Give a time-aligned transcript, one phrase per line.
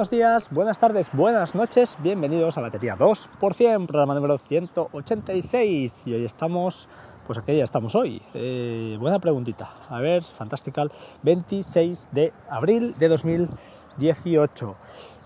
[0.00, 6.24] buenos días, buenas tardes, buenas noches, bienvenidos a Batería 2%, programa número 186 y hoy
[6.24, 6.88] estamos,
[7.26, 8.22] pues aquí ya estamos hoy.
[8.32, 10.90] Eh, buena preguntita, a ver, Fantastical,
[11.22, 14.74] 26 de abril de 2018.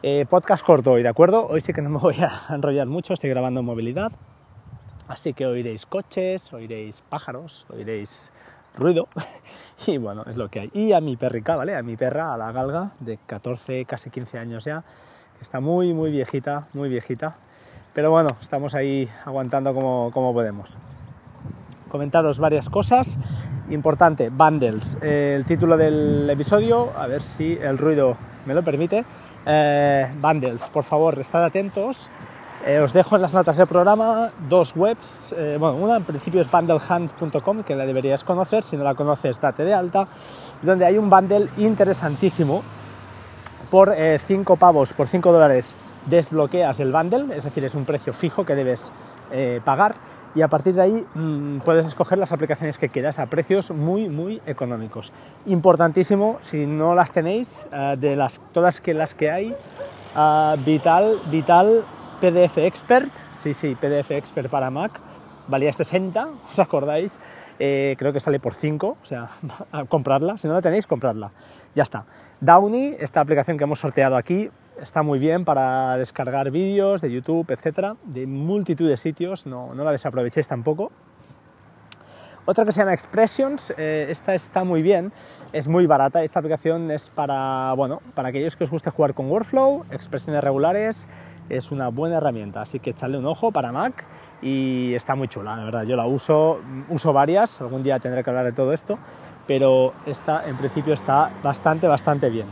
[0.02, 1.46] Eh, podcast corto hoy, ¿de acuerdo?
[1.46, 4.10] Hoy sí que no me voy a enrollar mucho, estoy grabando en movilidad,
[5.06, 8.32] así que oiréis coches, oiréis pájaros, oiréis
[8.76, 9.08] ruido
[9.86, 10.70] y bueno, es lo que hay.
[10.72, 11.76] Y a mi perrica, ¿vale?
[11.76, 14.82] A mi perra, a la galga, de 14, casi 15 años ya,
[15.40, 17.36] está muy, muy viejita, muy viejita.
[17.94, 20.76] Pero bueno, estamos ahí aguantando como, como podemos.
[21.88, 23.18] Comentaros varias cosas.
[23.70, 24.98] Importante, bundles.
[25.00, 28.16] El título del episodio, a ver si el ruido
[28.46, 29.04] me lo permite.
[29.46, 32.10] Eh, bundles, por favor, estad atentos
[32.66, 35.34] eh, os dejo en las notas del programa dos webs.
[35.36, 38.62] Eh, bueno, una en principio es bundlehunt.com, que la deberías conocer.
[38.62, 40.08] Si no la conoces, date de alta.
[40.62, 42.62] Donde hay un bundle interesantísimo.
[43.70, 45.74] Por 5 eh, pavos, por 5 dólares,
[46.06, 47.36] desbloqueas el bundle.
[47.36, 48.90] Es decir, es un precio fijo que debes
[49.64, 49.96] pagar.
[50.34, 54.08] Y a partir de ahí mmm, puedes escoger las aplicaciones que quieras a precios muy,
[54.08, 55.12] muy económicos.
[55.46, 57.66] Importantísimo, si no las tenéis,
[57.98, 59.54] de las, todas que, las que hay,
[60.64, 61.84] vital, vital
[62.24, 64.92] PDF Expert, sí, sí, PDF Expert para Mac,
[65.46, 67.20] valía 60, ¿os acordáis?
[67.58, 69.28] Eh, creo que sale por 5, o sea,
[69.72, 71.32] a comprarla, si no la tenéis, compradla,
[71.74, 72.06] ya está.
[72.40, 74.48] Downy, esta aplicación que hemos sorteado aquí,
[74.80, 79.84] está muy bien para descargar vídeos de YouTube, etcétera, de multitud de sitios, no, no
[79.84, 80.92] la desaprovechéis tampoco.
[82.46, 85.12] Otra que se llama Expressions, eh, esta está muy bien,
[85.54, 86.22] es muy barata.
[86.22, 91.08] Esta aplicación es para, bueno, para aquellos que os guste jugar con Workflow, expresiones regulares,
[91.48, 94.04] es una buena herramienta, así que echarle un ojo para Mac
[94.42, 95.84] y está muy chula, la verdad.
[95.84, 98.98] Yo la uso, uso varias, algún día tendré que hablar de todo esto,
[99.46, 102.46] pero esta en principio está bastante, bastante bien.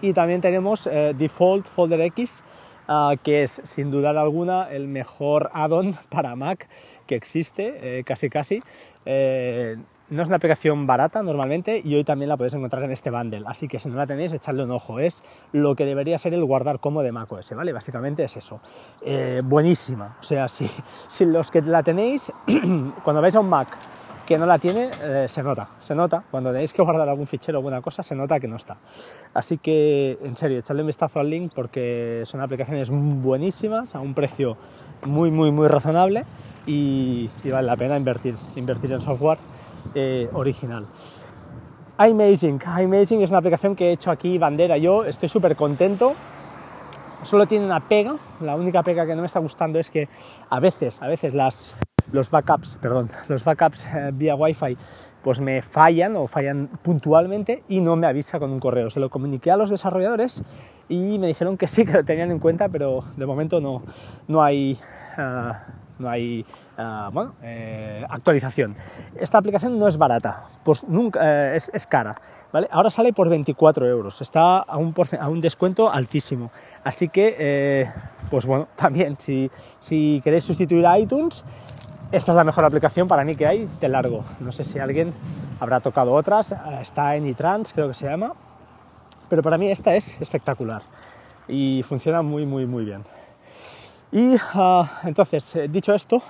[0.00, 2.42] Y también tenemos eh, Default Folder X,
[2.88, 6.68] ah, que es sin duda alguna el mejor add-on para Mac
[7.02, 8.60] que existe, eh, casi casi.
[9.04, 9.76] Eh,
[10.10, 13.44] no es una aplicación barata normalmente y hoy también la podéis encontrar en este bundle,
[13.46, 14.98] así que si no la tenéis, echadle un ojo.
[15.00, 17.72] Es lo que debería ser el guardar como de macOS, ¿vale?
[17.72, 18.60] Básicamente es eso.
[19.00, 20.16] Eh, buenísima.
[20.20, 20.68] O sea, si,
[21.08, 22.30] si los que la tenéis,
[23.04, 23.68] cuando vais a un Mac
[24.26, 24.90] que no la tiene,
[25.28, 26.22] se nota, se nota.
[26.30, 28.76] Cuando tenéis que guardar algún fichero o alguna cosa, se nota que no está.
[29.34, 34.14] Así que, en serio, echadle un vistazo al link porque son aplicaciones buenísimas a un
[34.14, 34.56] precio
[35.06, 36.24] muy, muy, muy razonable
[36.66, 39.38] y, vale la pena invertir, invertir en software
[39.94, 40.86] eh, original.
[41.98, 42.60] iMazing.
[42.80, 46.14] iMazing es una aplicación que he hecho aquí bandera yo, estoy súper contento.
[47.24, 50.08] Solo tiene una pega, la única pega que no me está gustando es que
[50.50, 51.76] a veces, a veces las,
[52.10, 54.76] los backups, perdón, los backups eh, vía Wi-Fi
[55.22, 58.90] pues me fallan o fallan puntualmente y no me avisa con un correo.
[58.90, 60.42] Se lo comuniqué a los desarrolladores
[60.88, 63.82] y me dijeron que sí, que lo tenían en cuenta, pero de momento no,
[64.28, 64.78] no hay...
[65.16, 65.52] Uh,
[66.02, 66.44] no hay
[66.78, 68.76] uh, bueno, eh, actualización.
[69.18, 72.16] Esta aplicación no es barata, pues nunca, eh, es, es, cara.
[72.52, 72.68] ¿vale?
[72.70, 76.50] Ahora sale por 24 euros, está a un, a un descuento altísimo.
[76.84, 77.92] Así que, eh,
[78.30, 79.50] pues bueno, también si,
[79.80, 81.44] si queréis sustituir a iTunes,
[82.12, 84.22] esta es la mejor aplicación para mí que hay de largo.
[84.38, 85.14] No sé si alguien
[85.58, 88.34] habrá tocado otras, está en iTrans, creo que se llama,
[89.30, 90.82] pero para mí esta es espectacular
[91.48, 93.02] y funciona muy, muy, muy bien.
[94.12, 96.22] Y uh, entonces, eh, dicho esto,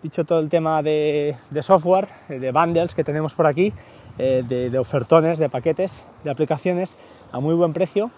[0.00, 3.72] dicho todo el tema de, software, eh, de bundles que tenemos por aquí,
[4.16, 6.96] eh, de, de, ofertones, de paquetes, de aplicaciones
[7.32, 8.12] a muy buen precio,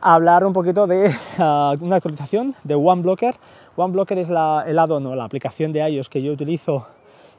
[0.00, 3.34] hablar un poquito de uh, una actualización de OneBlocker.
[3.76, 6.86] OneBlocker es la, el add o la aplicación de iOS que yo utilizo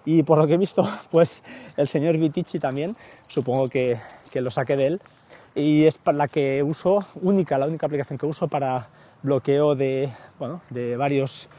[0.05, 1.43] y por lo que he visto, pues
[1.77, 2.95] el señor Vitici también,
[3.27, 3.97] supongo que,
[4.31, 5.01] que lo saqué de él,
[5.55, 8.87] y es la que uso, única, la única aplicación que uso para
[9.21, 11.49] bloqueo de, bueno, de varios,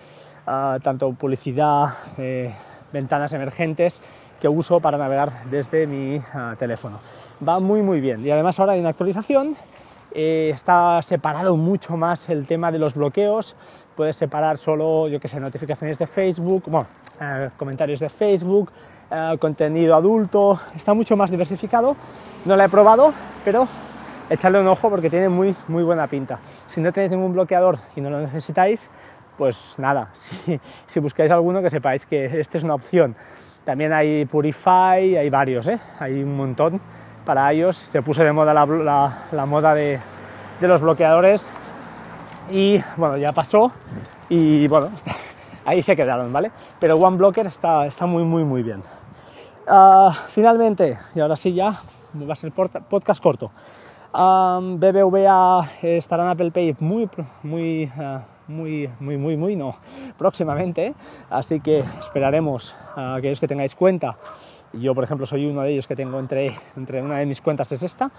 [0.46, 2.54] uh, tanto publicidad, eh,
[2.92, 4.00] ventanas emergentes
[4.40, 7.00] que uso para navegar desde mi uh, teléfono.
[7.46, 9.56] Va muy muy bien y además ahora hay una actualización,
[10.12, 13.56] eh, está separado mucho más el tema de los bloqueos,
[13.96, 18.70] puedes separar solo, yo que sé, notificaciones de Facebook, uh, comentarios de Facebook,
[19.40, 21.96] contenido adulto, está mucho más diversificado,
[22.44, 23.12] no la he probado,
[23.44, 23.66] pero
[24.30, 26.38] echarle un ojo porque tiene muy, muy buena pinta.
[26.68, 28.88] Si no tenéis ningún bloqueador y no lo necesitáis,
[29.36, 33.16] pues nada, si, si buscáis alguno que sepáis que esta es una opción.
[33.64, 35.78] También hay Purify, hay varios, ¿eh?
[35.98, 36.80] hay un montón
[37.30, 37.76] para ellos.
[37.76, 40.00] Se puso de moda la, moda de,
[40.60, 41.52] los bloqueadores
[42.50, 43.70] y bueno, ya pasó
[44.28, 44.88] y bueno,
[45.64, 46.50] ahí se quedaron, ¿vale?
[46.80, 48.82] Pero OneBlocker está, está muy, muy, muy bien.
[49.68, 51.78] Uh, finalmente, y ahora sí ya,
[52.20, 53.52] va a ser podcast corto.
[54.12, 57.08] BBVA estará en Apple Pay muy,
[57.44, 59.76] muy, ah, muy, muy, muy, muy, no,
[60.18, 60.96] próximamente,
[61.30, 64.16] así que esperaremos a aquellos que tengáis cuenta.
[64.72, 67.72] Yo, por ejemplo, soy uno de ellos que tengo entre, entre una de mis cuentas
[67.72, 68.10] es esta.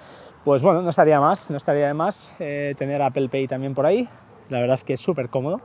[0.44, 3.86] Pues bueno, no estaría más, no estaría de más eh, tener Apple Pay también por
[3.86, 4.08] ahí.
[4.50, 5.62] La verdad es que es súper cómodo.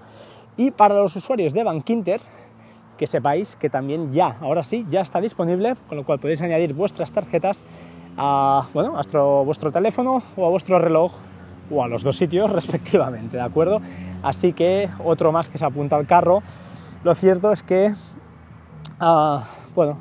[0.56, 2.20] Y para los usuarios de Bankinter,
[2.96, 6.72] que sepáis que también ya, ahora sí, ya está disponible, con lo cual podéis añadir
[6.72, 7.64] vuestras tarjetas
[8.16, 11.12] a, bueno, a vuestro, teléfono o a vuestro reloj
[11.70, 13.80] o a los dos sitios respectivamente, ¿de acuerdo?
[14.22, 16.42] Así que otro más que se apunta al carro.
[17.04, 17.92] Lo cierto es que,
[18.98, 19.44] ah,
[19.74, 19.98] bueno,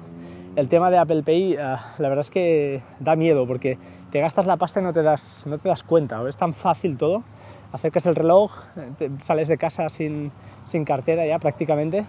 [0.56, 3.78] el tema de Apple Pay, ah, la verdad es que da miedo porque
[4.12, 6.25] te gastas la pasta y no te das, no te das cuenta.
[6.28, 7.24] Es tan fácil todo.
[7.72, 8.54] Acercas el reloj,
[9.24, 10.31] sales de casa sin,
[10.66, 12.06] sin cartera ya prácticamente.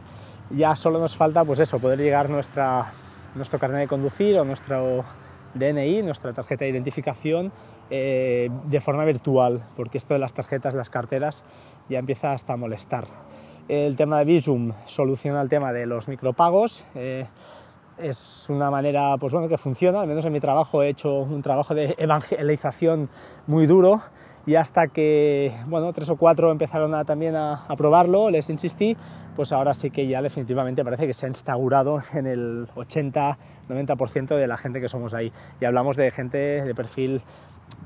[0.51, 2.93] Ya solo nos falta, pues eso, poder llegar nuestra,
[3.35, 5.05] nuestro carnet de conducir o nuestro
[5.55, 7.51] DNI, nuestra tarjeta de identificación,
[7.91, 11.43] eh, de forma virtual, porque esto de las tarjetas, las carteras,
[11.89, 13.07] ya empieza hasta a molestar.
[13.67, 16.85] El tema de Visum soluciona el tema de los micropagos.
[16.95, 17.27] Eh,
[17.99, 21.43] es una manera pues bueno, que funciona, al menos en mi trabajo he hecho un
[21.43, 23.09] trabajo de evangelización
[23.47, 24.03] muy duro
[24.47, 28.97] y hasta que bueno, tres o cuatro empezaron a, también a, a, probarlo, les insistí,
[29.35, 34.47] pues ahora sí que ya definitivamente parece que se ha instaurado en el 80-90% de
[34.47, 35.33] la gente que somos ahí.
[35.61, 37.23] Y hablamos de gente de perfil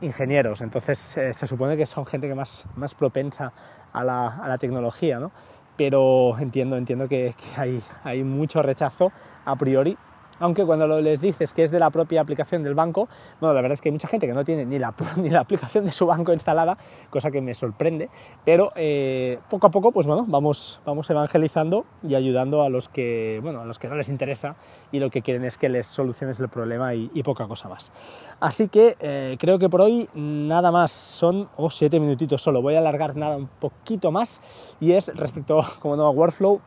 [0.02, 3.52] ingenieros, entonces eh, se supone que son gente que más, más propensa
[3.92, 5.32] a la, a la tecnología, ¿no?
[5.80, 9.12] Pero entiendo, entiendo que, hay, hay mucho rechazo
[9.46, 9.96] a priori
[10.40, 13.08] aunque cuando les dices que es de la propia aplicación del banco,
[13.40, 15.40] bueno, la verdad es que hay mucha gente que no tiene ni la, ni la
[15.40, 16.74] aplicación de su banco instalada,
[17.10, 18.08] cosa que me sorprende,
[18.44, 23.38] pero eh, poco a poco, pues bueno, vamos, vamos evangelizando y ayudando a los que,
[23.42, 24.56] bueno, a los que no les interesa
[24.92, 27.92] y lo que quieren es que les soluciones el problema y, poca cosa más.
[28.40, 32.74] Así que eh, creo que por hoy nada más, son oh, siete minutitos solo, voy
[32.74, 34.40] a alargar nada un poquito más.
[34.80, 36.60] Y es respecto, como no, a Workflow,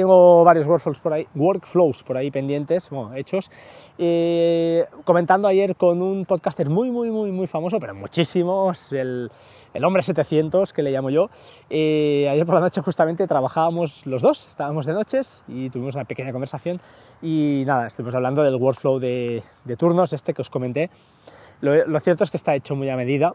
[0.00, 3.50] tengo varios workflows por ahí, workflows por ahí pendientes, hechos.
[3.98, 9.30] Eh, comentando ayer con un podcaster muy, muy, muy, muy famoso, pero muchísimos, el,
[9.74, 11.28] el hombre 700, que le llamo yo.
[11.68, 16.06] Eh, ayer por la noche justamente trabajábamos los dos, estábamos de noches y tuvimos una
[16.06, 16.80] pequeña conversación.
[17.20, 19.42] Y nada, estuvimos hablando del workflow de,
[19.76, 20.88] turnos, este que os comenté.
[21.60, 23.34] Lo cierto es que está hecho muy a medida,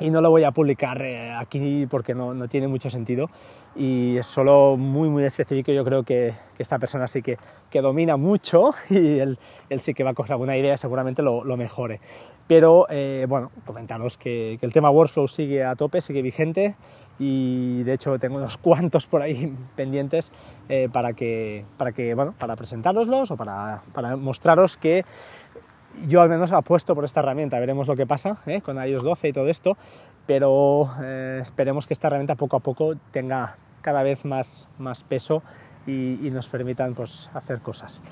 [0.00, 3.30] y no lo voy a publicar eh, aquí porque no, no, tiene mucho sentido.
[3.76, 5.72] Y es solo muy muy específico.
[5.72, 7.38] Yo creo que, que esta persona sí que,
[7.70, 9.38] que, domina mucho y él,
[9.70, 12.00] él, sí que va a coger alguna idea seguramente lo, lo mejore.
[12.46, 16.74] Pero eh, bueno comentaros que, que, el tema workflow sigue a tope sigue vigente
[17.18, 20.32] y de hecho tengo unos cuantos por ahí pendientes
[20.68, 25.04] eh, para que para que bueno para presentároslos o para, para mostraros que
[26.06, 28.60] yo al menos apuesto por esta herramienta, veremos lo que pasa ¿eh?
[28.60, 29.76] con iOS 12 y todo esto,
[30.26, 35.42] pero eh, esperemos que esta herramienta poco a poco tenga cada vez más, más peso
[35.86, 38.02] y, nos permitan pues, hacer cosas.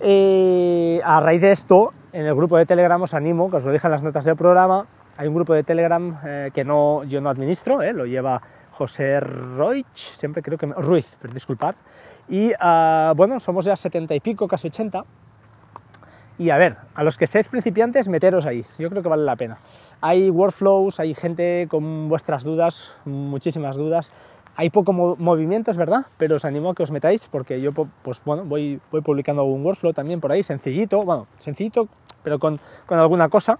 [0.00, 3.72] Eh, a raíz de esto, en el grupo de Telegram os animo, que os lo
[3.72, 4.86] dije en las notas del programa,
[5.16, 6.20] hay un grupo de Telegram
[6.52, 8.40] que no, yo no administro, lo lleva
[8.76, 10.66] José Roich, siempre creo que...
[10.66, 11.74] Me, Ruiz, disculpad.
[12.28, 15.04] Y uh, bueno, somos ya 70 y pico, casi 80,
[16.38, 19.36] y a ver, a los que seáis principiantes, meteros ahí, yo creo que vale la
[19.36, 19.58] pena.
[20.00, 24.12] Hay workflows, hay gente con vuestras dudas, muchísimas dudas.
[24.58, 28.22] Hay poco movimiento, es verdad, pero os animo a que os metáis porque yo pues,
[28.24, 31.88] bueno, voy, voy publicando un workflow también por ahí, sencillito, bueno, sencillito,
[32.22, 33.58] pero con, con alguna cosa,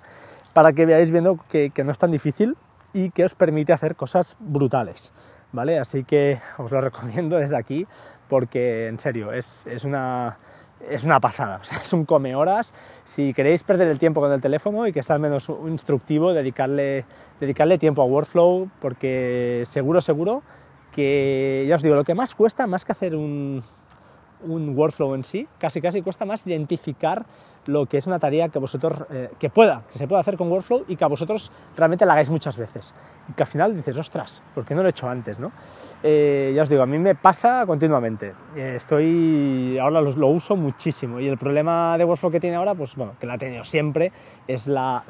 [0.55, 2.57] para que veáis viendo que, que no es tan difícil
[2.95, 5.13] y que os permite hacer cosas brutales.
[5.53, 5.79] ¿Vale?
[5.79, 7.87] Así que os lo recomiendo desde aquí
[8.29, 10.39] porque en serio es, es una,
[10.89, 12.73] es una pasada, es un come horas.
[13.05, 17.05] Si queréis perder el tiempo con el teléfono y que sea al menos instructivo, dedicarle,
[17.41, 20.43] dedicarle tiempo a Workflow, porque seguro, seguro
[20.93, 23.63] que, ya os digo, lo que más cuesta, más que hacer un,
[24.43, 27.27] un workflow en sí, casi casi cuesta más identificar
[27.67, 30.51] lo que es una tarea que vosotros, eh, que pueda, que se pueda hacer con
[30.51, 32.95] Workflow y que a vosotros realmente la hagáis muchas veces.
[33.29, 35.41] Y que al final dices, ostras, ¿por qué no lo he hecho antes?
[35.41, 35.53] ¿no?
[36.03, 38.35] Eh, ya os digo, a mí me pasa continuamente.
[38.57, 42.95] Eh, estoy, ahora lo, uso muchísimo y el problema de Workflow que tiene ahora, pues
[42.97, 44.13] bueno, que la ha tenido siempre,
[44.47, 45.03] es la,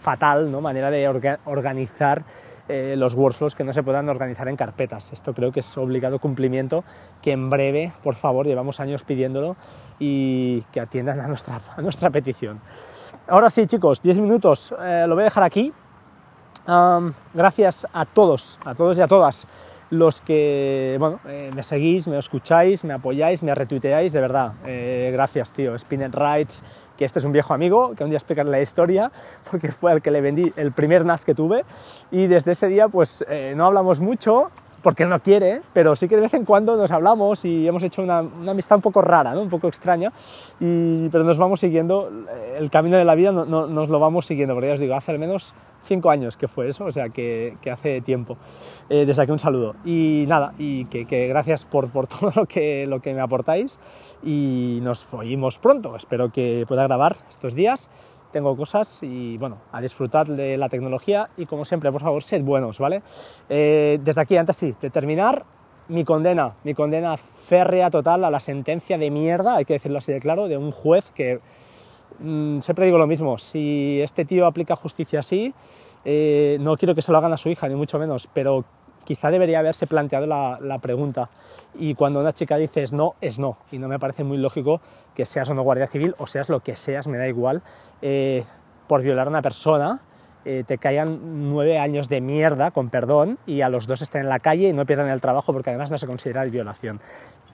[0.00, 0.60] fatal ¿no?
[0.60, 2.24] manera de orga, organizar
[2.68, 5.12] eh, los workflows que no se puedan organizar en carpetas.
[5.12, 6.82] Esto creo que es obligado cumplimiento,
[7.20, 9.56] que en breve, por favor, llevamos años pidiéndolo
[9.98, 12.60] y que atiendan a nuestra, a nuestra petición.
[13.28, 15.72] Ahora sí, chicos, 10 minutos, eh, lo voy a dejar aquí.
[17.34, 19.46] Gracias a todos, a todos y a todas
[19.90, 24.54] los que bueno, eh, me seguís, me escucháis, me apoyáis, me retuiteáis, de verdad,
[25.12, 26.64] gracias tío, Spinner Rights,
[26.96, 29.10] que este es un viejo amigo, que un día explicaré la historia,
[29.50, 31.64] porque fue al que le vendí el primer NAS que tuve,
[32.10, 34.50] y desde ese día pues eh, no hablamos mucho,
[34.82, 37.82] porque él no quiere, pero sí que de vez en cuando nos hablamos y hemos
[37.82, 39.40] hecho una, amistad un poco rara, ¿no?
[39.40, 40.12] un poco extraña,
[40.60, 42.10] y, pero nos vamos siguiendo,
[42.56, 45.10] el camino de la vida no, nos lo vamos siguiendo, porque ya os digo, hace
[45.10, 48.36] al menos cinco años que fue eso, o sea que, que hace tiempo.
[48.88, 49.76] Eh, desde aquí un saludo.
[49.84, 53.78] Y nada, y que, que gracias por, por, todo lo que, lo que me aportáis
[54.22, 55.96] y nos oímos pronto.
[55.96, 57.90] Espero que pueda grabar estos días
[58.34, 62.42] tengo cosas y bueno, a disfrutar de la tecnología y como siempre, por favor, sed
[62.42, 63.00] buenos, ¿vale?
[63.48, 65.44] Eh, desde aquí, antes sí, de terminar,
[65.86, 70.12] mi condena, mi condena férrea total a la sentencia de mierda, hay que decirlo así
[70.12, 71.38] de claro, de un juez que
[72.18, 75.54] mm, siempre digo lo mismo, si este tío aplica justicia así,
[76.04, 78.64] eh, no quiero que se lo hagan a su hija, ni mucho menos, pero
[79.04, 81.28] quizá debería haberse planteado la, pregunta.
[81.74, 83.58] Y cuando una chica dice es no, es no.
[83.70, 84.80] Y no me parece muy lógico
[85.14, 87.62] que seas o no guardia civil o seas lo que seas, me da igual,
[88.02, 88.44] eh,
[88.88, 90.00] por violar a una persona.
[90.44, 94.28] Eh, te caigan nueve años de mierda, con perdón, y a los dos estén en
[94.28, 97.00] la calle y no pierdan el trabajo porque además no se considera violación.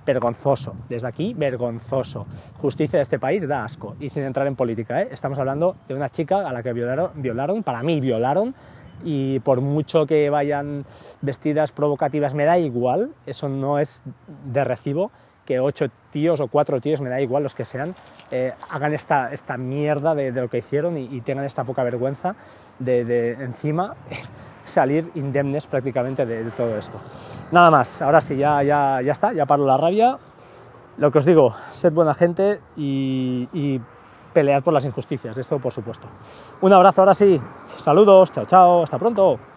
[0.05, 2.27] Vergonzoso, desde aquí, vergonzoso.
[2.59, 3.97] Justicia de este país da asco.
[4.01, 5.09] Y sin entrar en política, ¿eh?
[5.13, 8.55] estamos hablando de una chica a la que violaron, violaron para mí violaron,
[9.05, 10.85] y por mucho que vayan
[11.21, 14.03] vestidas provocativas me da igual, eso no es
[14.45, 15.11] de recibo,
[15.45, 17.95] que ocho tíos o cuatro tíos, me da igual los que sean,
[18.31, 22.37] eh, hagan esta, esta mierda de, lo que hicieron y, tengan esta poca vergüenza
[22.81, 23.95] de, encima
[24.65, 26.99] salir indemnes prácticamente de, todo esto.
[27.53, 30.19] Nada más, ahora sí, ya, ya, ya está, ya paro la rabia.
[30.99, 33.81] Lo que os digo, sed buena gente y, y
[34.33, 36.09] pelear por las injusticias, esto por supuesto.
[36.61, 37.41] Un abrazo ahora sí,
[37.79, 39.50] saludos, chao chao, hasta pronto.